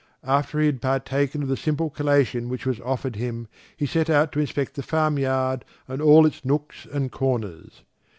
After 0.23 0.59
he 0.59 0.65
had 0.65 0.81
partaken 0.81 1.43
of 1.43 1.47
the 1.49 1.55
simple 1.55 1.91
collation 1.91 2.49
which 2.49 2.65
was 2.65 2.79
offered 2.79 3.17
him 3.17 3.47
he 3.77 3.85
set 3.85 4.09
out 4.09 4.31
to 4.31 4.39
inspect 4.39 4.73
the 4.73 4.81
farm 4.81 5.19
yard 5.19 5.63
and 5.87 6.01
all 6.01 6.25
its 6.25 6.43
nooks 6.43 6.87
and 6.91 7.11
corners. 7.11 7.83